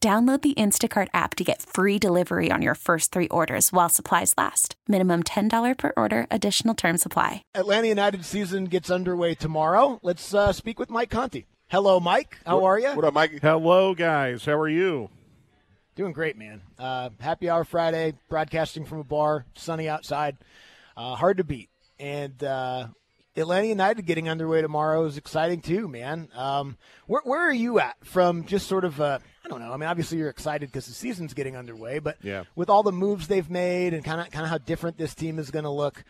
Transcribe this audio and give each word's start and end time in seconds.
Download 0.00 0.40
the 0.42 0.54
Instacart 0.54 1.08
app 1.14 1.34
to 1.36 1.44
get 1.44 1.62
free 1.62 1.98
delivery 1.98 2.50
on 2.52 2.60
your 2.60 2.74
first 2.74 3.12
three 3.12 3.28
orders 3.28 3.72
while 3.72 3.88
supplies 3.88 4.34
last. 4.36 4.76
Minimum 4.86 5.22
$10 5.22 5.78
per 5.78 5.92
order, 5.96 6.26
additional 6.30 6.74
term 6.74 6.98
supply. 6.98 7.42
Atlanta 7.54 7.88
United 7.88 8.24
season 8.24 8.66
gets 8.66 8.90
underway 8.90 9.34
tomorrow. 9.34 9.98
Let's 10.02 10.34
uh, 10.34 10.52
speak 10.52 10.78
with 10.78 10.90
Mike 10.90 11.10
Conti. 11.10 11.46
Hello, 11.68 11.98
Mike. 11.98 12.38
How 12.44 12.60
what, 12.60 12.68
are 12.68 12.78
you? 12.78 12.88
What 12.90 13.04
up, 13.06 13.14
Mike? 13.14 13.40
Hello, 13.40 13.94
guys. 13.94 14.44
How 14.44 14.58
are 14.58 14.68
you? 14.68 15.08
Doing 15.96 16.12
great, 16.12 16.36
man. 16.36 16.60
Uh, 16.78 17.08
happy 17.18 17.48
Hour 17.48 17.64
Friday, 17.64 18.12
broadcasting 18.28 18.84
from 18.84 18.98
a 18.98 19.04
bar, 19.04 19.46
sunny 19.54 19.88
outside. 19.88 20.36
Uh, 20.94 21.14
hard 21.14 21.38
to 21.38 21.44
beat. 21.44 21.70
And 21.98 22.44
uh, 22.44 22.88
Atlanta 23.34 23.66
United 23.66 24.06
getting 24.06 24.28
underway 24.28 24.62
tomorrow 24.62 25.04
is 25.04 25.16
exciting 25.16 25.60
too, 25.60 25.88
man. 25.88 26.28
Um, 26.34 26.76
where, 27.06 27.22
where 27.24 27.40
are 27.40 27.52
you 27.52 27.80
at 27.80 27.96
from 28.04 28.44
just 28.44 28.66
sort 28.66 28.84
of 28.84 29.00
uh, 29.00 29.18
I 29.46 29.48
don't 29.48 29.60
know. 29.60 29.72
I 29.72 29.76
mean, 29.76 29.88
obviously 29.88 30.18
you're 30.18 30.28
excited 30.28 30.68
because 30.68 30.86
the 30.86 30.92
season's 30.92 31.32
getting 31.32 31.56
underway, 31.56 32.00
but 32.00 32.16
yeah. 32.20 32.42
with 32.56 32.68
all 32.68 32.82
the 32.82 32.90
moves 32.90 33.28
they've 33.28 33.48
made 33.48 33.94
and 33.94 34.04
kind 34.04 34.20
of 34.20 34.28
kind 34.32 34.44
of 34.44 34.50
how 34.50 34.58
different 34.58 34.98
this 34.98 35.14
team 35.14 35.38
is 35.38 35.52
going 35.52 35.62
to 35.62 35.70
look, 35.70 36.02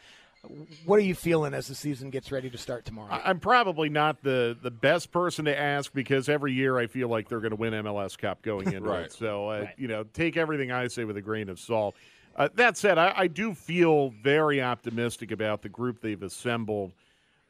what 0.87 0.97
are 0.97 1.03
you 1.03 1.15
feeling 1.15 1.53
as 1.53 1.69
the 1.69 1.75
season 1.75 2.09
gets 2.09 2.33
ready 2.33 2.49
to 2.49 2.57
start 2.57 2.87
tomorrow? 2.87 3.11
I'm 3.11 3.39
probably 3.39 3.91
not 3.91 4.23
the, 4.23 4.57
the 4.63 4.71
best 4.71 5.13
person 5.13 5.45
to 5.45 5.59
ask 5.59 5.93
because 5.93 6.31
every 6.31 6.55
year 6.55 6.79
I 6.79 6.87
feel 6.87 7.09
like 7.09 7.29
they're 7.29 7.41
going 7.41 7.51
to 7.51 7.57
win 7.57 7.75
MLS 7.75 8.17
Cup 8.17 8.41
going 8.41 8.69
into 8.73 8.89
right. 8.89 9.05
it. 9.05 9.13
So, 9.13 9.51
uh, 9.51 9.61
right. 9.61 9.75
you 9.77 9.89
know, 9.89 10.05
take 10.05 10.39
everything 10.39 10.73
I 10.73 10.89
say 10.89 11.05
with 11.05 11.19
a 11.19 11.23
grain 11.23 11.51
of 11.51 11.61
salt. 11.61 11.95
Uh, 12.35 12.49
that 12.55 12.79
said, 12.79 12.97
I, 12.97 13.13
I, 13.17 13.27
do 13.27 13.55
feel 13.55 14.11
very 14.23 14.63
optimistic 14.63 15.31
about 15.31 15.63
the 15.63 15.71
group 15.71 16.01
they've 16.01 16.23
assembled. 16.23 16.93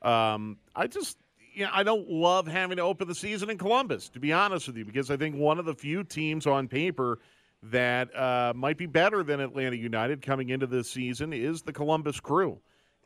Um, 0.03 0.59
I 0.77 0.87
just, 0.87 1.17
you 1.57 1.65
know, 1.65 1.71
I 1.73 1.83
don't 1.83 2.09
love 2.11 2.47
having 2.47 2.77
to 2.77 2.83
open 2.83 3.09
the 3.09 3.15
season 3.15 3.49
in 3.49 3.57
Columbus, 3.57 4.11
to 4.11 4.21
be 4.21 4.31
honest 4.31 4.67
with 4.67 4.77
you, 4.77 4.85
because 4.85 5.11
I 5.11 5.17
think 5.17 5.37
one 5.37 5.59
of 5.59 5.65
the 5.65 5.75
few 5.75 6.05
teams 6.05 6.47
on 6.47 6.69
paper 6.69 7.19
that 7.63 8.15
uh, 8.15 8.53
might 8.55 8.77
be 8.77 8.85
better 8.85 9.23
than 9.23 9.41
Atlanta 9.41 9.75
United 9.75 10.21
coming 10.21 10.51
into 10.51 10.67
this 10.67 10.91
season 10.91 11.33
is 11.33 11.63
the 11.63 11.73
Columbus 11.73 12.21
Crew. 12.21 12.59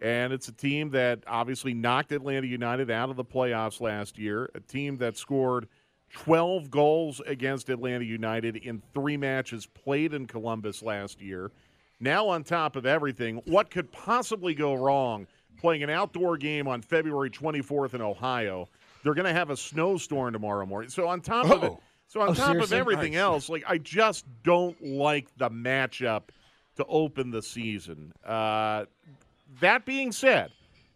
And 0.02 0.32
it's 0.32 0.48
a 0.48 0.52
team 0.52 0.90
that 0.90 1.22
obviously 1.28 1.74
knocked 1.74 2.10
Atlanta 2.10 2.48
United 2.48 2.90
out 2.90 3.08
of 3.08 3.16
the 3.16 3.24
playoffs 3.24 3.80
last 3.80 4.18
year, 4.18 4.50
a 4.56 4.60
team 4.60 4.96
that 4.96 5.16
scored 5.16 5.68
12 6.12 6.72
goals 6.72 7.20
against 7.26 7.68
Atlanta 7.68 8.04
United 8.04 8.56
in 8.56 8.82
three 8.92 9.16
matches 9.16 9.64
played 9.64 10.12
in 10.12 10.26
Columbus 10.26 10.82
last 10.82 11.22
year. 11.22 11.52
Now, 12.00 12.26
on 12.26 12.42
top 12.42 12.74
of 12.74 12.84
everything, 12.84 13.42
what 13.44 13.70
could 13.70 13.92
possibly 13.92 14.54
go 14.54 14.74
wrong 14.74 15.28
playing 15.60 15.82
an 15.82 15.90
outdoor 15.90 16.36
game 16.36 16.66
on 16.66 16.82
February 16.82 17.30
24th 17.30 17.94
in 17.94 18.00
Ohio? 18.02 18.68
They're 19.02 19.14
going 19.14 19.26
to 19.26 19.32
have 19.32 19.50
a 19.50 19.56
snowstorm 19.56 20.32
tomorrow 20.32 20.66
morning. 20.66 20.90
So, 20.90 21.08
on 21.08 21.20
top 21.20 21.46
of 21.50 21.62
it, 21.64 21.72
so 22.08 22.20
on 22.20 22.30
Oh, 22.30 22.34
top 22.34 22.56
of 22.56 22.72
everything 22.72 23.12
Nice. 23.12 23.20
else, 23.20 23.48
like 23.48 23.64
I 23.66 23.78
just 23.78 24.26
don't 24.42 24.80
like 24.84 25.28
the 25.36 25.48
matchup 25.50 26.24
to 26.76 26.84
open 26.86 27.30
the 27.30 27.42
season. 27.42 28.12
Uh, 28.24 28.84
that 29.60 29.84
being 29.84 30.12
said, 30.12 30.50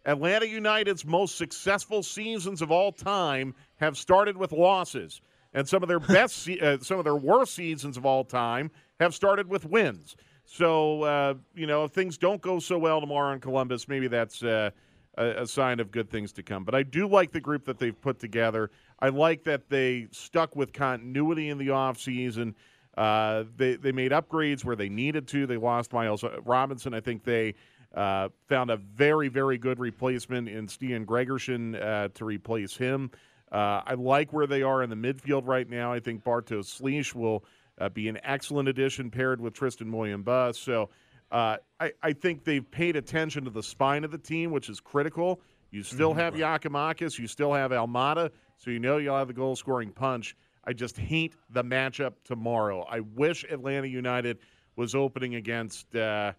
Atlanta 0.05 0.45
United's 0.47 1.05
most 1.05 1.37
successful 1.37 2.03
seasons 2.03 2.61
of 2.61 2.71
all 2.71 2.91
time 2.91 3.55
have 3.77 3.97
started 3.97 4.37
with 4.37 4.51
losses, 4.51 5.19
and 5.53 5.67
some 5.67 5.81
of 5.83 5.89
their 5.89 5.99
best, 5.99 6.47
uh, 6.49 6.77
some 6.79 6.99
of 6.99 7.05
their 7.05 7.15
worst 7.15 7.55
seasons 7.55 7.97
of 7.97 8.05
all 8.05 8.23
time 8.23 8.69
have 8.99 9.15
started 9.15 9.49
with 9.49 9.65
wins. 9.65 10.15
So 10.45 11.03
uh, 11.03 11.33
you 11.53 11.67
know, 11.67 11.85
if 11.85 11.91
things 11.91 12.17
don't 12.17 12.41
go 12.41 12.59
so 12.59 12.77
well 12.77 13.01
tomorrow 13.01 13.33
in 13.33 13.39
Columbus, 13.39 13.87
maybe 13.87 14.07
that's 14.07 14.43
uh, 14.43 14.69
a, 15.17 15.43
a 15.43 15.47
sign 15.47 15.79
of 15.79 15.91
good 15.91 16.09
things 16.09 16.31
to 16.33 16.43
come. 16.43 16.63
But 16.63 16.75
I 16.75 16.83
do 16.83 17.07
like 17.07 17.31
the 17.31 17.39
group 17.39 17.65
that 17.65 17.79
they've 17.79 17.99
put 17.99 18.19
together. 18.19 18.69
I 18.99 19.09
like 19.09 19.43
that 19.43 19.69
they 19.69 20.07
stuck 20.11 20.55
with 20.55 20.71
continuity 20.73 21.49
in 21.49 21.57
the 21.57 21.67
offseason. 21.67 22.53
Uh, 22.95 23.43
they 23.57 23.75
they 23.75 23.91
made 23.91 24.11
upgrades 24.11 24.63
where 24.63 24.75
they 24.75 24.89
needed 24.89 25.27
to. 25.29 25.45
They 25.45 25.57
lost 25.57 25.91
Miles 25.91 26.23
Robinson. 26.43 26.93
I 26.93 27.01
think 27.01 27.23
they 27.23 27.55
uh, 27.93 28.29
found 28.47 28.69
a 28.69 28.77
very 28.77 29.27
very 29.27 29.57
good 29.57 29.79
replacement 29.79 30.47
in 30.47 30.67
Stian 30.67 31.05
Gregersen 31.05 31.81
uh, 31.81 32.09
to 32.13 32.25
replace 32.25 32.77
him. 32.77 33.11
Uh, 33.51 33.81
I 33.85 33.93
like 33.93 34.33
where 34.33 34.47
they 34.47 34.63
are 34.63 34.81
in 34.83 34.89
the 34.89 34.95
midfield 34.95 35.43
right 35.45 35.69
now. 35.69 35.91
I 35.93 35.99
think 35.99 36.23
Bartosz 36.23 36.81
Slisz 36.81 37.13
will 37.13 37.45
uh, 37.79 37.89
be 37.89 38.07
an 38.07 38.19
excellent 38.23 38.69
addition 38.69 39.11
paired 39.11 39.41
with 39.41 39.53
Tristan 39.53 39.91
Muyumba. 39.91 40.55
So 40.55 40.89
uh, 41.31 41.57
I, 41.79 41.91
I 42.01 42.13
think 42.13 42.43
they've 42.43 42.69
paid 42.69 42.95
attention 42.95 43.43
to 43.45 43.49
the 43.49 43.63
spine 43.63 44.03
of 44.03 44.11
the 44.11 44.17
team, 44.17 44.51
which 44.51 44.69
is 44.69 44.79
critical. 44.79 45.41
You 45.71 45.83
still 45.83 46.13
have 46.13 46.35
Giakoumakis, 46.35 47.19
you 47.19 47.27
still 47.27 47.51
have 47.51 47.71
Almada, 47.71 48.31
so 48.57 48.71
you 48.71 48.79
know 48.79 48.97
you'll 48.97 49.17
have 49.17 49.27
the 49.27 49.33
goal 49.33 49.57
scoring 49.57 49.91
punch. 49.91 50.35
I 50.63 50.73
just 50.73 50.97
hate 50.97 51.35
the 51.49 51.63
matchup 51.63 52.13
tomorrow. 52.23 52.85
I 52.89 53.01
wish 53.01 53.43
Atlanta 53.43 53.87
United 53.87 54.39
was 54.77 54.95
opening 54.95 55.35
against, 55.35 55.93
uh, 55.95 56.31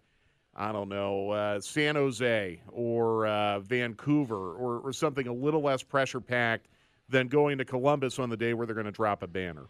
I 0.55 0.71
don't 0.71 0.89
know, 0.89 1.31
uh, 1.31 1.59
San 1.59 1.95
Jose 1.95 2.61
or 2.69 3.27
uh, 3.27 3.59
Vancouver 3.59 4.53
or, 4.53 4.79
or 4.79 4.91
something 4.91 5.27
a 5.27 5.33
little 5.33 5.61
less 5.61 5.83
pressure 5.83 6.19
packed 6.19 6.67
than 7.09 7.27
going 7.27 7.59
to 7.59 7.65
Columbus 7.65 8.19
on 8.19 8.29
the 8.29 8.37
day 8.37 8.53
where 8.53 8.65
they're 8.65 8.75
going 8.75 8.85
to 8.85 8.91
drop 8.91 9.23
a 9.23 9.27
banner. 9.27 9.67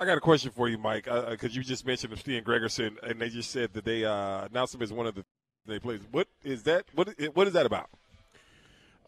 I 0.00 0.04
got 0.04 0.16
a 0.16 0.20
question 0.20 0.50
for 0.50 0.68
you, 0.68 0.78
Mike, 0.78 1.04
because 1.30 1.56
you 1.56 1.62
just 1.62 1.86
mentioned 1.86 2.12
Stian 2.14 2.44
Gregersen, 2.44 3.02
and 3.02 3.20
they 3.20 3.28
just 3.28 3.50
said 3.50 3.72
that 3.72 3.84
they 3.84 4.04
uh, 4.04 4.44
announced 4.46 4.74
him 4.74 4.82
as 4.82 4.92
one 4.92 5.06
of 5.06 5.14
the 5.14 5.24
they 5.66 5.78
plays. 5.78 6.00
What 6.10 6.28
is 6.44 6.62
that? 6.64 6.86
What 6.94 7.10
what 7.34 7.46
is 7.46 7.52
that 7.52 7.66
about? 7.66 7.90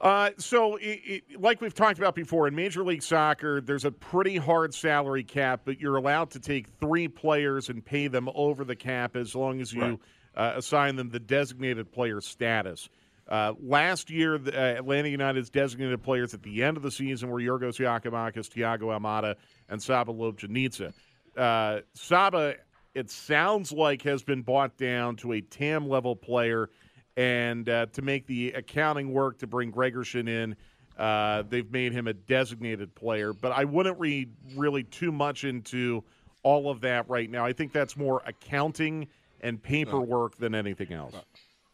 Uh, 0.01 0.31
so, 0.39 0.77
it, 0.77 1.01
it, 1.05 1.41
like 1.41 1.61
we've 1.61 1.75
talked 1.75 1.99
about 1.99 2.15
before, 2.15 2.49
in 2.49 2.55
Major 2.55 2.83
League 2.83 3.03
Soccer, 3.03 3.61
there's 3.61 3.85
a 3.85 3.91
pretty 3.91 4.37
hard 4.39 4.73
salary 4.73 5.23
cap, 5.23 5.61
but 5.67 5.79
you're 5.79 5.97
allowed 5.97 6.31
to 6.31 6.41
take 6.41 6.69
three 6.81 7.07
players 7.07 7.69
and 7.69 7.85
pay 7.85 8.09
them 8.09 8.29
over 8.35 8.65
the 8.65 8.77
cap 8.77 9.15
as 9.15 9.35
long 9.35 9.61
as 9.61 9.75
you 9.75 9.83
Right. 9.83 9.99
uh, 10.37 10.53
assign 10.57 10.97
them 10.97 11.11
the 11.11 11.21
designated 11.21 11.93
player 11.93 12.23
status. 12.23 12.89
Uh, 13.31 13.55
last 13.63 14.11
year, 14.11 14.39
the, 14.39 14.53
uh, 14.53 14.79
Atlanta 14.79 15.09
United's 15.09 15.51
designated 15.51 16.03
players 16.03 16.35
at 16.35 16.43
the 16.43 16.65
end 16.65 16.77
of 16.77 16.83
the 16.83 16.91
season 16.91 17.31
were 17.31 17.39
Yorgos 17.39 17.79
Giakoumakis, 17.79 18.49
Thiago 18.49 18.99
Almada, 18.99 19.37
and 19.69 19.81
Saba 19.81 20.13
Lobjanidze. 20.13 20.93
Uh, 21.37 21.81
Saba, 21.95 22.57
it 22.95 23.09
sounds 23.09 23.71
like, 23.71 24.03
has 24.03 24.25
been 24.25 24.43
bought 24.43 24.77
down 24.77 25.15
to 25.17 25.33
a 25.33 25.41
TAM 25.41 25.89
level 25.89 26.17
player, 26.17 26.71
and 27.17 27.69
uh, 27.69 27.87
to 27.93 28.03
make 28.03 28.27
the 28.27 28.51
accounting 28.53 29.13
work 29.13 29.39
to 29.39 29.47
bring 29.47 29.71
Gregersen 29.71 30.29
in, 30.29 30.57
uh, 30.99 31.45
they've 31.49 31.71
made 31.71 31.93
him 31.93 32.09
a 32.09 32.13
designated 32.13 32.95
player. 32.97 33.33
But 33.33 33.53
I 33.53 33.65
wouldn't 33.65 34.01
read 34.01 34.33
really 34.57 34.83
too 34.83 35.13
much 35.13 35.45
into 35.45 36.03
all 36.43 36.69
of 36.69 36.81
that 36.81 37.09
right 37.09 37.31
now. 37.31 37.45
I 37.45 37.53
think 37.53 37.73
that's 37.73 37.97
more 37.97 38.23
accounting 38.27 39.07
and 39.41 39.63
paperwork 39.63 40.37
than 40.37 40.55
anything 40.55 40.93
else. 40.93 41.15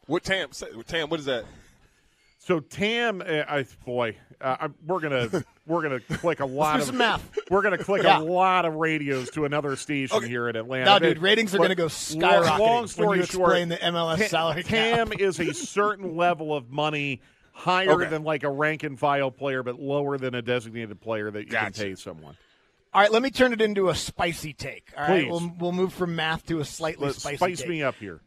What 0.06 0.22
Tam? 0.24 0.52
say- 0.52 0.68
Tam, 0.86 1.08
what 1.08 1.20
is 1.20 1.26
that? 1.26 1.44
So 2.38 2.60
Tam, 2.60 3.20
uh, 3.22 3.42
I 3.48 3.66
boy, 3.84 4.16
uh, 4.40 4.56
I'm- 4.60 4.74
we're 4.86 5.00
gonna 5.00 5.44
we're 5.66 5.82
gonna 5.82 5.98
click 6.00 6.38
a 6.40 6.46
lot 6.46 6.80
of 6.80 6.94
math. 6.94 7.28
We're 7.50 7.62
gonna 7.62 7.78
click 7.78 8.02
Yeah. 8.04 8.18
a 8.18 8.22
lot 8.22 8.64
of 8.64 8.74
radios 8.74 9.30
to 9.30 9.44
another 9.44 9.74
station 9.76 10.22
here 10.24 10.48
in 10.48 10.56
Atlanta. 10.56 10.84
No, 10.86 10.98
dude, 10.98 11.18
ratings 11.18 11.54
are 11.54 11.58
but 11.58 11.64
going 11.64 11.68
to 11.70 11.74
go 11.76 11.82
lo- 11.84 11.88
skyrocketing 11.88 12.58
Long 12.58 12.86
story 12.88 13.08
when 13.08 13.18
you 13.20 13.24
short, 13.26 13.50
explain 13.52 13.68
the 13.68 13.76
MLS 13.76 14.18
Ta- 14.18 14.26
salary 14.26 14.62
Tam 14.64 15.10
cap. 15.10 15.20
is 15.20 15.38
a 15.40 15.52
certain 15.54 16.16
level 16.16 16.54
of 16.56 16.70
money 16.70 17.20
higher 17.52 17.92
Okay. 18.02 18.10
than 18.10 18.22
like 18.24 18.42
a 18.44 18.50
rank 18.50 18.82
and 18.82 18.98
file 18.98 19.30
player, 19.30 19.62
but 19.62 19.78
lower 19.80 20.18
than 20.18 20.34
a 20.34 20.42
designated 20.42 21.00
player 21.00 21.30
that 21.30 21.40
you 21.46 21.50
can 21.52 21.72
pay 21.72 21.94
someone. 21.94 22.36
All 22.92 23.00
right, 23.00 23.10
let 23.12 23.22
me 23.22 23.30
turn 23.30 23.52
it 23.52 23.60
into 23.60 23.88
a 23.88 23.94
spicy 23.94 24.52
take. 24.52 24.92
All 24.96 25.02
right, 25.08 25.22
Please. 25.24 25.30
we'll, 25.30 25.52
we'll 25.58 25.72
move 25.72 25.92
from 25.92 26.16
math 26.16 26.46
to 26.46 26.58
a 26.60 26.64
slightly 26.64 27.06
Let's 27.06 27.18
spicy 27.18 27.36
spice 27.36 27.58
take. 27.60 27.68
me 27.68 27.82
up 27.82 27.94
here. 27.96 28.20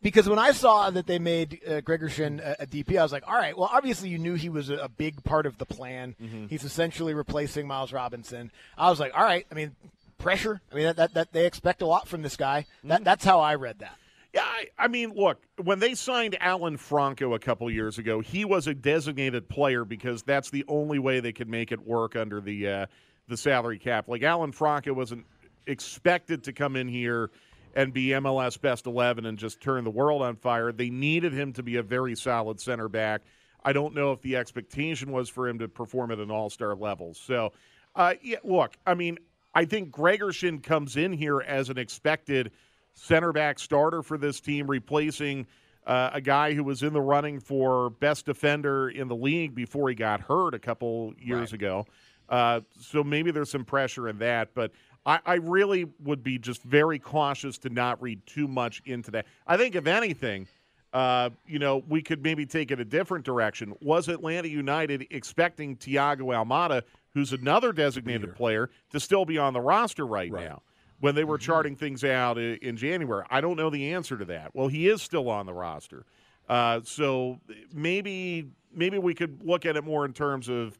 Because 0.00 0.28
when 0.28 0.38
I 0.38 0.52
saw 0.52 0.90
that 0.90 1.06
they 1.06 1.18
made 1.18 1.60
uh, 1.66 1.80
Gregersen 1.80 2.40
a, 2.40 2.62
a 2.62 2.66
DP, 2.66 2.98
I 2.98 3.02
was 3.02 3.12
like, 3.12 3.26
all 3.26 3.34
right, 3.34 3.56
well, 3.56 3.70
obviously 3.72 4.08
you 4.08 4.18
knew 4.18 4.34
he 4.34 4.48
was 4.48 4.70
a, 4.70 4.76
a 4.76 4.88
big 4.88 5.22
part 5.24 5.46
of 5.46 5.58
the 5.58 5.66
plan. 5.66 6.14
Mm-hmm. 6.20 6.46
He's 6.46 6.64
essentially 6.64 7.14
replacing 7.14 7.66
Miles 7.66 7.92
Robinson. 7.92 8.50
I 8.76 8.90
was 8.90 9.00
like, 9.00 9.12
all 9.14 9.24
right, 9.24 9.46
I 9.50 9.54
mean, 9.54 9.74
pressure. 10.18 10.60
I 10.72 10.74
mean, 10.74 10.84
that, 10.84 10.96
that, 10.96 11.14
that 11.14 11.32
they 11.32 11.46
expect 11.46 11.82
a 11.82 11.86
lot 11.86 12.08
from 12.08 12.22
this 12.22 12.36
guy. 12.36 12.66
Mm-hmm. 12.78 12.88
That, 12.88 13.04
that's 13.04 13.24
how 13.24 13.40
I 13.40 13.54
read 13.56 13.80
that. 13.80 13.96
Yeah, 14.34 14.42
I, 14.42 14.66
I 14.78 14.88
mean, 14.88 15.12
look, 15.14 15.38
when 15.62 15.78
they 15.78 15.94
signed 15.94 16.36
Alan 16.40 16.76
Franco 16.76 17.34
a 17.34 17.38
couple 17.38 17.70
years 17.70 17.98
ago, 17.98 18.18
he 18.20 18.44
was 18.44 18.66
a 18.66 18.74
designated 18.74 19.48
player 19.48 19.84
because 19.84 20.24
that's 20.24 20.50
the 20.50 20.64
only 20.66 20.98
way 20.98 21.20
they 21.20 21.32
could 21.32 21.48
make 21.48 21.70
it 21.70 21.86
work 21.86 22.16
under 22.16 22.40
the 22.40 22.68
uh, 22.68 22.86
the 23.28 23.36
salary 23.36 23.78
cap. 23.78 24.08
Like 24.08 24.24
Alan 24.24 24.50
Franco 24.50 24.92
wasn't 24.92 25.24
expected 25.68 26.44
to 26.44 26.52
come 26.52 26.74
in 26.74 26.88
here 26.88 27.30
and 27.74 27.92
be 27.92 28.08
MLS 28.08 28.60
best 28.60 28.86
11 28.86 29.26
and 29.26 29.36
just 29.36 29.60
turn 29.60 29.84
the 29.84 29.90
world 29.90 30.22
on 30.22 30.36
fire. 30.36 30.72
They 30.72 30.90
needed 30.90 31.32
him 31.32 31.52
to 31.54 31.62
be 31.62 31.76
a 31.76 31.82
very 31.82 32.14
solid 32.14 32.60
center 32.60 32.88
back. 32.88 33.22
I 33.64 33.72
don't 33.72 33.94
know 33.94 34.12
if 34.12 34.20
the 34.22 34.36
expectation 34.36 35.10
was 35.10 35.28
for 35.28 35.48
him 35.48 35.58
to 35.58 35.68
perform 35.68 36.10
at 36.10 36.18
an 36.18 36.30
all-star 36.30 36.76
level. 36.76 37.14
So, 37.14 37.52
uh, 37.96 38.14
yeah, 38.22 38.38
look, 38.44 38.76
I 38.86 38.94
mean, 38.94 39.18
I 39.54 39.64
think 39.64 39.90
Gregersen 39.90 40.62
comes 40.62 40.96
in 40.96 41.12
here 41.12 41.40
as 41.40 41.70
an 41.70 41.78
expected 41.78 42.52
center 42.94 43.32
back 43.32 43.58
starter 43.58 44.02
for 44.02 44.18
this 44.18 44.40
team, 44.40 44.68
replacing 44.68 45.46
uh, 45.86 46.10
a 46.12 46.20
guy 46.20 46.54
who 46.54 46.64
was 46.64 46.82
in 46.82 46.92
the 46.92 47.00
running 47.00 47.40
for 47.40 47.90
best 47.90 48.26
defender 48.26 48.88
in 48.88 49.08
the 49.08 49.16
league 49.16 49.54
before 49.54 49.88
he 49.88 49.94
got 49.94 50.20
hurt 50.20 50.54
a 50.54 50.58
couple 50.58 51.12
years 51.18 51.52
ago. 51.52 51.86
Uh, 52.28 52.60
so 52.80 53.04
maybe 53.04 53.30
there's 53.30 53.50
some 53.50 53.64
pressure 53.64 54.08
in 54.08 54.18
that, 54.18 54.54
but 54.54 54.72
I, 55.06 55.20
I 55.26 55.34
really 55.34 55.86
would 56.02 56.22
be 56.22 56.38
just 56.38 56.62
very 56.62 56.98
cautious 56.98 57.58
to 57.58 57.68
not 57.70 58.00
read 58.02 58.24
too 58.26 58.48
much 58.48 58.82
into 58.86 59.10
that. 59.12 59.26
I 59.46 59.56
think, 59.56 59.74
if 59.74 59.86
anything, 59.86 60.46
uh, 60.92 61.30
you 61.46 61.58
know, 61.58 61.82
we 61.88 62.02
could 62.02 62.22
maybe 62.22 62.46
take 62.46 62.70
it 62.70 62.80
a 62.80 62.84
different 62.84 63.24
direction. 63.24 63.74
Was 63.82 64.08
Atlanta 64.08 64.48
United 64.48 65.06
expecting 65.10 65.76
Thiago 65.76 66.26
Almada, 66.34 66.82
who's 67.12 67.32
another 67.32 67.72
designated 67.72 68.34
player, 68.36 68.70
to 68.90 69.00
still 69.00 69.24
be 69.24 69.36
on 69.38 69.52
the 69.52 69.60
roster 69.60 70.06
right, 70.06 70.30
now? 70.32 70.62
When 71.00 71.14
they 71.14 71.24
were 71.24 71.36
charting 71.38 71.76
things 71.76 72.02
out 72.04 72.38
i- 72.38 72.58
in 72.62 72.76
January, 72.76 73.24
I 73.28 73.40
don't 73.40 73.56
know 73.56 73.68
the 73.68 73.92
answer 73.92 74.16
to 74.16 74.24
that. 74.26 74.54
Well, 74.54 74.68
he 74.68 74.88
is 74.88 75.02
still 75.02 75.28
on 75.28 75.44
the 75.44 75.52
roster, 75.52 76.06
uh, 76.48 76.80
so 76.84 77.40
maybe 77.74 78.48
maybe 78.72 78.98
we 78.98 79.14
could 79.14 79.42
look 79.44 79.66
at 79.66 79.76
it 79.76 79.84
more 79.84 80.04
in 80.04 80.12
terms 80.12 80.48
of 80.48 80.78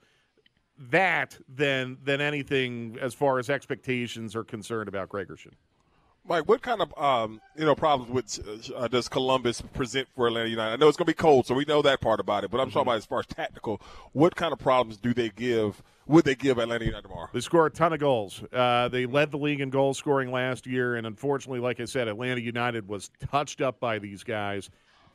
that 0.78 1.38
than 1.48 1.98
than 2.02 2.20
anything 2.20 2.98
as 3.00 3.14
far 3.14 3.38
as 3.38 3.48
expectations 3.48 4.34
are 4.34 4.44
concerned 4.44 4.88
about 4.88 5.08
Gregersen. 5.08 5.52
Mike, 6.26 6.48
what 6.48 6.62
kind 6.62 6.80
of 6.80 6.96
um, 6.98 7.40
you 7.56 7.66
know 7.66 7.74
problems 7.74 8.10
with, 8.10 8.72
uh, 8.74 8.88
does 8.88 9.08
Columbus 9.08 9.60
present 9.60 10.08
for 10.14 10.26
Atlanta 10.26 10.48
United? 10.48 10.72
I 10.72 10.76
know 10.76 10.88
it's 10.88 10.96
going 10.96 11.04
to 11.04 11.10
be 11.10 11.14
cold, 11.14 11.46
so 11.46 11.54
we 11.54 11.66
know 11.66 11.82
that 11.82 12.00
part 12.00 12.18
about 12.18 12.44
it. 12.44 12.50
But 12.50 12.60
I'm 12.60 12.70
talking 12.70 12.88
about 12.88 12.96
as 12.96 13.04
far 13.04 13.20
as 13.20 13.26
tactical. 13.26 13.80
What 14.12 14.34
kind 14.34 14.52
of 14.52 14.58
problems 14.58 14.96
do 14.96 15.12
they 15.12 15.28
give? 15.28 15.82
Would 16.06 16.24
they 16.24 16.34
give 16.34 16.58
Atlanta 16.58 16.86
United 16.86 17.02
tomorrow? 17.02 17.28
They 17.32 17.40
score 17.40 17.66
a 17.66 17.70
ton 17.70 17.92
of 17.92 18.00
goals. 18.00 18.42
Uh, 18.52 18.88
they 18.88 19.04
led 19.04 19.32
the 19.32 19.38
league 19.38 19.60
in 19.60 19.68
goal 19.68 19.92
scoring 19.92 20.32
last 20.32 20.66
year, 20.66 20.96
and 20.96 21.06
unfortunately, 21.06 21.60
like 21.60 21.78
I 21.78 21.84
said, 21.84 22.08
Atlanta 22.08 22.40
United 22.40 22.88
was 22.88 23.10
touched 23.30 23.60
up 23.60 23.78
by 23.78 23.98
these 23.98 24.24
guys 24.24 24.70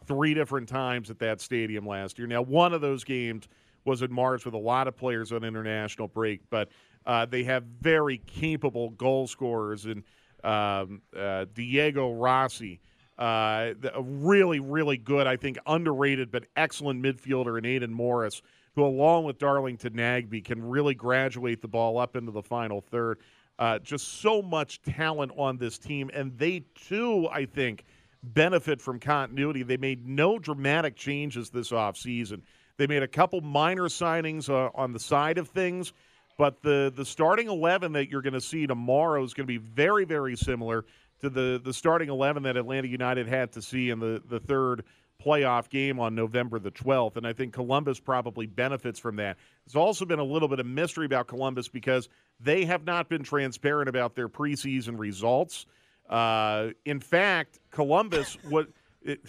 three 0.06 0.35
different 0.35 0.69
times 0.69 1.09
at 1.09 1.19
that 1.19 1.41
stadium 1.41 1.88
last 1.88 2.19
year. 2.19 2.27
Now, 2.27 2.44
one 2.44 2.73
of 2.73 2.81
those 2.81 3.03
games 3.03 3.47
was 3.85 4.01
in 4.01 4.11
March 4.11 4.45
with 4.45 4.53
a 4.53 4.59
lot 4.59 4.87
of 4.87 4.95
players 4.95 5.31
on 5.31 5.43
international 5.43 6.07
break, 6.07 6.41
but 6.49 6.69
uh, 7.05 7.25
they 7.25 7.43
have 7.43 7.63
very 7.81 8.19
capable 8.19 8.91
goal 8.91 9.27
scorers 9.27 9.85
and 9.85 10.03
um, 10.43 11.01
uh, 11.17 11.45
Diego 11.53 12.13
Rossi. 12.13 12.81
Uh, 13.17 13.73
a 13.93 14.01
really, 14.01 14.61
really 14.61 14.97
good, 14.97 15.27
I 15.27 15.35
think, 15.35 15.57
underrated 15.65 16.31
but 16.31 16.45
excellent 16.55 17.03
midfielder 17.03 17.57
in 17.57 17.65
Aidan 17.65 17.93
Morris, 17.93 18.41
who, 18.75 18.85
along 18.85 19.25
with 19.25 19.37
Darlington 19.37 19.93
Nagbe, 19.93 20.43
can 20.45 20.63
really 20.63 20.95
graduate 20.95 21.61
the 21.61 21.67
ball 21.67 21.97
up 21.97 22.15
into 22.15 22.31
the 22.31 22.41
final 22.43 22.79
third. 22.79 23.19
Uh, 23.57 23.77
just 23.79 24.21
so 24.21 24.41
much 24.41 24.81
talent 24.83 25.33
on 25.35 25.57
this 25.57 25.77
team, 25.77 26.09
and 26.13 26.37
they 26.37 26.63
too, 26.87 27.27
I 27.29 27.43
think, 27.43 27.83
benefit 28.23 28.81
from 28.81 28.99
continuity. 28.99 29.63
They 29.63 29.75
made 29.75 30.07
no 30.07 30.39
dramatic 30.39 30.95
changes 30.95 31.49
this 31.49 31.71
offseason. 31.71 32.43
They 32.79 32.87
made 32.87 33.03
a 33.03 33.09
couple 33.09 33.41
minor 33.41 33.89
signings 33.89 34.49
uh, 34.49 34.69
on 34.73 34.93
the 34.93 35.01
side 35.01 35.37
of 35.37 35.49
things, 35.49 35.91
but 36.37 36.61
the 36.61 36.91
the 36.95 37.03
starting 37.03 37.49
eleven 37.49 37.91
that 37.91 38.09
you're 38.09 38.21
going 38.21 38.33
to 38.33 38.41
see 38.41 38.65
tomorrow 38.65 39.21
is 39.21 39.33
going 39.33 39.45
to 39.45 39.51
be 39.51 39.57
very 39.57 40.05
very 40.05 40.37
similar 40.37 40.85
to 41.19 41.29
the 41.29 41.61
the 41.61 41.73
starting 41.73 42.07
eleven 42.07 42.43
that 42.43 42.55
Atlanta 42.55 42.87
United 42.87 43.27
had 43.27 43.51
to 43.51 43.61
see 43.61 43.89
in 43.89 43.99
the 43.99 44.23
the 44.25 44.39
third 44.39 44.85
playoff 45.21 45.67
game 45.67 45.99
on 45.99 46.15
November 46.15 46.57
the 46.59 46.71
12th 46.71 47.17
and 47.17 47.27
I 47.27 47.33
think 47.33 47.51
Columbus 47.53 47.99
probably 47.99 48.45
benefits 48.45 48.97
from 48.97 49.17
that. 49.17 49.35
There's 49.65 49.75
also 49.75 50.05
been 50.05 50.19
a 50.19 50.23
little 50.23 50.47
bit 50.47 50.61
of 50.61 50.65
mystery 50.65 51.05
about 51.05 51.27
Columbus 51.27 51.67
because 51.67 52.07
they 52.39 52.63
have 52.63 52.85
not 52.85 53.09
been 53.09 53.23
transparent 53.23 53.89
about 53.89 54.15
their 54.15 54.29
preseason 54.29 54.97
results. 54.97 55.65
Uh, 56.09 56.69
in 56.85 57.01
fact, 57.01 57.59
Columbus 57.71 58.37
would 58.45 58.71
it, 59.01 59.19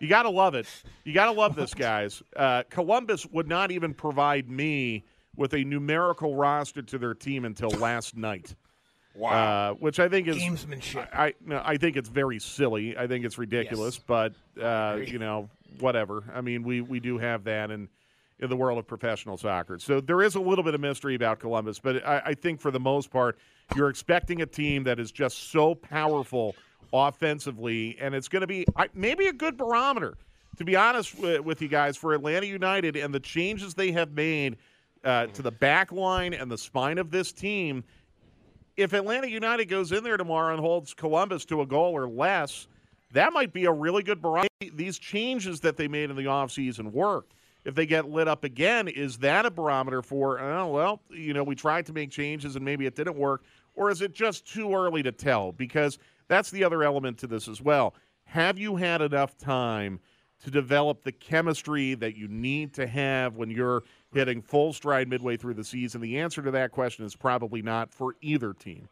you 0.00 0.08
got 0.08 0.22
to 0.24 0.30
love 0.30 0.54
it. 0.54 0.66
You 1.04 1.12
got 1.12 1.26
to 1.26 1.32
love 1.32 1.56
this, 1.56 1.74
guys. 1.74 2.22
Uh, 2.36 2.62
Columbus 2.70 3.26
would 3.26 3.48
not 3.48 3.70
even 3.70 3.94
provide 3.94 4.48
me 4.48 5.04
with 5.36 5.54
a 5.54 5.64
numerical 5.64 6.34
roster 6.34 6.82
to 6.82 6.98
their 6.98 7.14
team 7.14 7.44
until 7.44 7.70
last 7.70 8.16
night. 8.16 8.54
Wow. 9.14 9.70
Uh, 9.70 9.74
which 9.74 9.98
I 9.98 10.08
think 10.08 10.28
is 10.28 10.36
Gamesmanship. 10.36 11.08
I 11.12 11.34
no, 11.44 11.60
I 11.64 11.76
think 11.76 11.96
it's 11.96 12.08
very 12.08 12.38
silly. 12.38 12.96
I 12.96 13.08
think 13.08 13.24
it's 13.24 13.36
ridiculous, 13.36 13.96
Yes. 13.96 14.04
but 14.06 14.62
uh, 14.62 14.98
you 15.04 15.18
know, 15.18 15.48
whatever. 15.80 16.22
I 16.32 16.40
mean, 16.40 16.62
we 16.62 16.80
we 16.82 17.00
do 17.00 17.18
have 17.18 17.42
that 17.44 17.72
in 17.72 17.88
in 18.38 18.48
the 18.48 18.56
world 18.56 18.78
of 18.78 18.86
professional 18.86 19.36
soccer. 19.36 19.80
So 19.80 20.00
there 20.00 20.22
is 20.22 20.36
a 20.36 20.40
little 20.40 20.62
bit 20.62 20.74
of 20.74 20.80
mystery 20.80 21.16
about 21.16 21.40
Columbus, 21.40 21.80
but 21.80 22.06
I, 22.06 22.22
I 22.26 22.34
think 22.34 22.60
for 22.60 22.70
the 22.70 22.78
most 22.78 23.10
part, 23.10 23.36
you're 23.74 23.88
expecting 23.88 24.40
a 24.42 24.46
team 24.46 24.84
that 24.84 25.00
is 25.00 25.10
just 25.10 25.50
so 25.50 25.74
powerful 25.74 26.54
offensively, 26.92 27.96
and 28.00 28.14
it's 28.14 28.28
going 28.28 28.40
to 28.40 28.46
be 28.46 28.66
maybe 28.94 29.26
a 29.26 29.32
good 29.32 29.56
barometer. 29.56 30.16
To 30.56 30.64
be 30.64 30.74
honest 30.74 31.18
with, 31.18 31.62
you 31.62 31.68
guys, 31.68 31.96
for 31.96 32.14
Atlanta 32.14 32.46
United 32.46 32.96
and 32.96 33.14
the 33.14 33.20
changes 33.20 33.74
they 33.74 33.92
have 33.92 34.12
made 34.12 34.56
uh, 35.04 35.26
to 35.26 35.42
the 35.42 35.52
back 35.52 35.92
line 35.92 36.34
and 36.34 36.50
the 36.50 36.58
spine 36.58 36.98
of 36.98 37.10
this 37.10 37.32
team, 37.32 37.84
if 38.76 38.92
Atlanta 38.92 39.28
United 39.28 39.66
goes 39.66 39.92
in 39.92 40.02
there 40.02 40.16
tomorrow 40.16 40.52
and 40.52 40.60
holds 40.60 40.94
Columbus 40.94 41.44
to 41.46 41.60
a 41.60 41.66
goal 41.66 41.92
or 41.92 42.08
less, 42.08 42.66
that 43.12 43.32
might 43.32 43.52
be 43.52 43.66
a 43.66 43.72
really 43.72 44.02
good 44.02 44.20
barometer. 44.20 44.48
These 44.74 44.98
changes 44.98 45.60
that 45.60 45.76
they 45.76 45.88
made 45.88 46.10
in 46.10 46.16
the 46.16 46.24
offseason 46.24 46.92
worked. 46.92 47.34
If 47.64 47.74
they 47.74 47.86
get 47.86 48.08
lit 48.08 48.28
up 48.28 48.44
again, 48.44 48.88
is 48.88 49.18
that 49.18 49.46
a 49.46 49.50
barometer 49.50 50.02
for, 50.02 50.40
oh, 50.40 50.68
well, 50.68 51.00
you 51.10 51.34
know, 51.34 51.44
we 51.44 51.54
tried 51.54 51.86
to 51.86 51.92
make 51.92 52.10
changes 52.10 52.56
and 52.56 52.64
maybe 52.64 52.86
it 52.86 52.96
didn't 52.96 53.16
work? 53.16 53.44
Or 53.74 53.90
is 53.90 54.02
it 54.02 54.12
just 54.14 54.46
too 54.46 54.74
early 54.74 55.02
to 55.02 55.12
tell? 55.12 55.52
Because 55.52 55.98
that's 56.28 56.50
the 56.50 56.64
other 56.64 56.82
element 56.82 57.18
to 57.18 57.26
this 57.26 57.48
as 57.48 57.60
well. 57.60 57.94
Have 58.24 58.58
you 58.58 58.76
had 58.76 59.00
enough 59.00 59.36
time 59.38 60.00
to 60.44 60.50
develop 60.50 61.02
the 61.02 61.12
chemistry 61.12 61.94
that 61.94 62.16
you 62.16 62.28
need 62.28 62.74
to 62.74 62.86
have 62.86 63.36
when 63.36 63.50
you're 63.50 63.82
hitting 64.12 64.40
full 64.40 64.72
stride 64.72 65.08
midway 65.08 65.36
through 65.36 65.54
the 65.54 65.64
season? 65.64 66.00
The 66.00 66.18
answer 66.18 66.42
to 66.42 66.50
that 66.50 66.70
question 66.70 67.04
is 67.04 67.16
probably 67.16 67.62
not 67.62 67.92
for 67.92 68.14
either 68.20 68.52
team. 68.52 68.88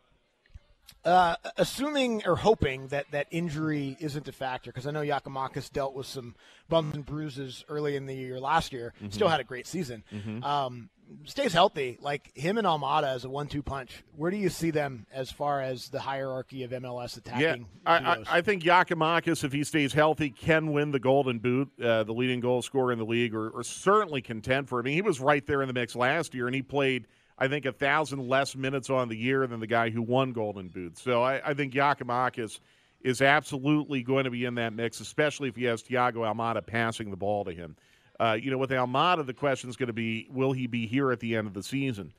Uh, 1.07 1.37
assuming 1.57 2.23
or 2.27 2.35
hoping 2.35 2.89
that 2.89 3.07
that 3.13 3.29
injury 3.31 3.97
isn't 4.01 4.27
a 4.27 4.33
factor, 4.33 4.73
because 4.73 4.89
I 4.89 4.91
know 4.91 5.03
Giakoumakis 5.03 5.73
dealt 5.73 5.95
with 5.95 6.07
some 6.07 6.35
bumps 6.69 6.97
and 6.97 7.07
bruises 7.07 7.65
early 7.69 7.95
in 7.95 8.07
the 8.07 8.15
year 8.15 8.41
last 8.41 8.73
year. 8.73 8.93
Mm-hmm. 8.97 9.11
Still 9.11 9.29
had 9.29 9.39
a 9.39 9.45
great 9.45 9.69
season. 9.69 10.03
Um, 10.43 10.91
stays 11.25 11.53
healthy. 11.53 11.99
Like 12.01 12.37
him 12.37 12.59
and 12.59 12.67
Almada 12.67 13.15
as 13.15 13.25
a 13.25 13.29
one-two 13.31 13.63
punch. 13.63 14.03
Where 14.17 14.33
do 14.33 14.37
you 14.37 14.49
see 14.49 14.71
them 14.71 15.07
as 15.13 15.31
far 15.31 15.63
as 15.63 15.89
the 15.91 16.01
hierarchy 16.01 16.65
of 16.65 16.73
MLS 16.73 17.17
Yeah, 17.17 17.33
attacking? 17.33 17.67
I, 17.85 17.97
I. 17.99 18.23
I 18.39 18.41
think 18.41 18.65
Giakoumakis, 18.65 19.45
if 19.45 19.53
he 19.53 19.63
stays 19.63 19.93
healthy, 19.93 20.31
can 20.31 20.73
win 20.73 20.91
the 20.91 20.99
Golden 20.99 21.39
Boot, 21.39 21.69
uh, 21.81 22.03
the 22.03 22.13
leading 22.15 22.41
goal 22.41 22.63
scorer 22.63 22.93
in 22.93 22.99
the 22.99 23.05
league, 23.07 23.35
or, 23.35 23.51
or 23.51 23.63
certainly 23.63 24.23
contend 24.23 24.69
for 24.69 24.81
it. 24.81 24.83
I 24.83 24.85
mean, 24.87 24.95
he 24.95 25.03
was 25.03 25.21
right 25.21 25.47
there 25.47 25.63
in 25.63 25.69
the 25.69 25.75
mix 25.75 25.95
last 25.95 26.35
year, 26.35 26.47
and 26.47 26.55
he 26.55 26.63
played 26.63 27.07
I 27.39 27.49
think, 27.49 27.67
a 27.67 27.73
thousand 27.73 28.29
less 28.29 28.57
minutes 28.57 28.89
on 28.91 29.09
the 29.09 29.17
year 29.17 29.47
than 29.47 29.61
the 29.61 29.67
guy 29.67 29.91
who 29.91 30.03
won 30.03 30.33
Golden 30.33 30.69
Boot. 30.69 30.99
So 30.99 31.23
I, 31.23 31.51
I 31.51 31.55
think 31.55 31.75
Giakoumakis 31.75 32.61
is 33.03 33.21
absolutely 33.21 34.03
going 34.03 34.25
to 34.25 34.31
be 34.31 34.45
in 34.45 34.55
that 34.57 34.73
mix, 34.73 35.01
especially 35.01 35.49
if 35.49 35.57
he 35.57 35.65
has 35.65 35.83
Thiago 35.83 36.17
Almada 36.17 36.67
passing 36.67 37.11
the 37.11 37.17
ball 37.17 37.45
to 37.45 37.53
him. 37.53 37.77
Uh, 38.19 38.39
you 38.41 38.51
know, 38.51 38.59
with 38.59 38.71
Almada, 38.71 39.25
the 39.27 39.35
question 39.35 39.69
is 39.69 39.77
going 39.77 39.89
to 39.89 39.93
be 39.93 40.27
will 40.31 40.53
he 40.53 40.67
be 40.67 40.87
here 40.87 41.13
at 41.13 41.21
the 41.21 41.37
end 41.37 41.47
of 41.47 41.55
the 41.55 41.63
season? 41.63 42.13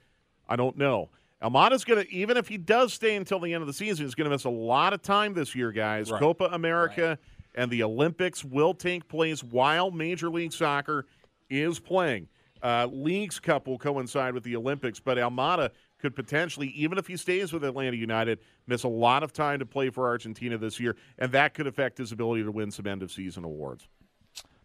I 0.47 0.55
don't 0.55 0.77
know. 0.77 1.09
Almada's 1.41 1.83
going 1.83 2.03
to, 2.03 2.13
even 2.13 2.37
if 2.37 2.47
he 2.47 2.57
does 2.57 2.93
stay 2.93 3.15
until 3.15 3.39
the 3.39 3.53
end 3.53 3.61
of 3.61 3.67
the 3.67 3.73
season, 3.73 4.05
he's 4.05 4.15
going 4.15 4.25
to 4.25 4.31
miss 4.33 4.45
a 4.45 4.49
lot 4.49 4.93
of 4.93 5.01
time 5.01 5.33
this 5.33 5.53
year, 5.55 5.71
guys. 5.71 6.11
Right. 6.11 6.19
Copa 6.19 6.45
America 6.45 7.09
right. 7.09 7.17
and 7.61 7.69
the 7.69 7.83
Olympics 7.83 8.43
will 8.43 8.73
take 8.73 9.07
place 9.07 9.43
while 9.43 9.91
Major 9.91 10.29
League 10.29 10.53
Soccer 10.53 11.05
is 11.49 11.79
playing. 11.79 12.27
Uh, 12.67 12.85
Leagues 12.91 13.39
Cup 13.39 13.65
will 13.65 13.77
coincide 13.77 14.33
with 14.33 14.43
the 14.43 14.53
Olympics, 14.53 14.99
but 14.99 15.17
Almada 15.17 15.71
could 15.99 16.13
potentially, 16.13 16.67
even 16.71 16.97
if 16.97 17.07
he 17.07 17.15
stays 17.15 17.53
with 17.53 17.63
Atlanta 17.63 17.95
United, 17.95 18.39
miss 18.67 18.83
a 18.83 18.89
lot 18.89 19.23
of 19.23 19.31
time 19.31 19.59
to 19.59 19.65
play 19.65 19.89
for 19.89 20.05
Argentina 20.05 20.57
this 20.57 20.77
year, 20.77 20.97
and 21.17 21.31
that 21.31 21.53
could 21.53 21.65
affect 21.65 21.97
his 21.97 22.11
ability 22.11 22.43
to 22.43 22.51
win 22.51 22.69
some 22.69 22.85
end 22.85 23.01
of 23.01 23.09
season 23.09 23.45
awards. 23.45 23.87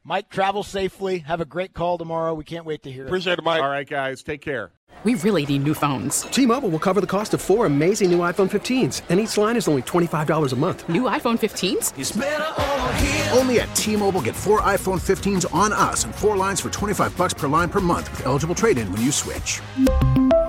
Mike, 0.04 0.28
travel 0.30 0.62
safely. 0.62 1.18
Have 1.18 1.40
a 1.40 1.44
great 1.44 1.74
call 1.74 1.96
tomorrow. 1.96 2.34
We 2.34 2.44
can't 2.44 2.64
wait 2.64 2.82
to 2.82 2.90
hear 2.90 3.06
Appreciate 3.06 3.34
it. 3.34 3.38
Appreciate 3.38 3.38
it, 3.38 3.44
Mike. 3.44 3.62
All 3.62 3.70
right, 3.70 3.88
guys. 3.88 4.22
Take 4.22 4.40
care. 4.40 4.72
We 5.04 5.14
really 5.16 5.44
need 5.46 5.64
new 5.64 5.74
phones. 5.74 6.22
T 6.22 6.46
Mobile 6.46 6.68
will 6.68 6.78
cover 6.78 7.00
the 7.00 7.08
cost 7.08 7.34
of 7.34 7.40
four 7.40 7.66
amazing 7.66 8.10
new 8.10 8.18
iPhone 8.18 8.48
15s, 8.48 9.02
and 9.08 9.18
each 9.18 9.36
line 9.36 9.56
is 9.56 9.66
only 9.66 9.82
$25 9.82 10.52
a 10.52 10.56
month. 10.56 10.88
New 10.88 11.02
iPhone 11.02 11.38
15s? 11.40 13.36
Only 13.36 13.60
at 13.60 13.74
T 13.74 13.96
Mobile 13.96 14.22
get 14.22 14.36
four 14.36 14.60
iPhone 14.60 15.00
15s 15.00 15.52
on 15.52 15.72
us 15.72 16.04
and 16.04 16.14
four 16.14 16.36
lines 16.36 16.60
for 16.60 16.70
25 16.70 17.16
bucks 17.16 17.34
per 17.34 17.48
line 17.48 17.68
per 17.68 17.80
month 17.80 18.10
with 18.12 18.26
eligible 18.26 18.54
trade 18.54 18.78
in 18.78 18.92
when 18.92 19.02
you 19.02 19.10
switch. 19.10 19.60